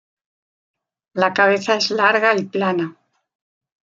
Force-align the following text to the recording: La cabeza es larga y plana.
La 1.13 1.31
cabeza 1.31 1.75
es 1.75 1.91
larga 1.91 2.35
y 2.35 2.45
plana. 2.45 2.97